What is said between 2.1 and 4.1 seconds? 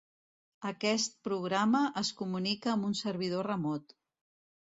comunica amb un servidor remot.